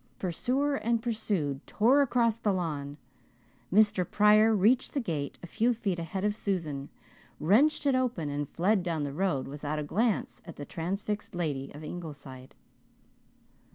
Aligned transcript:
Pursuer 0.17 0.77
and 0.77 0.99
pursued 0.99 1.61
tore 1.67 2.01
across 2.01 2.35
the 2.35 2.51
lawn. 2.51 2.97
Mr. 3.71 4.03
Pryor 4.03 4.55
reached 4.55 4.95
the 4.95 4.99
gate 4.99 5.37
a 5.43 5.45
few 5.45 5.75
feet 5.75 5.99
ahead 5.99 6.23
of 6.25 6.35
Susan, 6.35 6.89
wrenched 7.39 7.85
it 7.85 7.93
open, 7.93 8.27
and 8.27 8.49
fled 8.49 8.81
down 8.81 9.03
the 9.03 9.13
road, 9.13 9.47
without 9.47 9.77
a 9.77 9.83
glance 9.83 10.41
at 10.43 10.55
the 10.55 10.65
transfixed 10.65 11.35
lady 11.35 11.71
of 11.75 11.83
Ingleside. 11.83 12.55